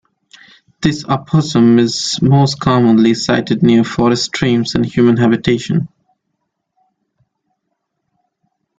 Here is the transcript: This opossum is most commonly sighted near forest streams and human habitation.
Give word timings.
This 0.81 1.03
opossum 1.05 1.77
is 1.77 2.19
most 2.23 2.59
commonly 2.59 3.13
sighted 3.13 3.61
near 3.61 3.83
forest 3.83 4.25
streams 4.25 4.73
and 4.73 4.83
human 4.83 5.15
habitation. 5.17 5.89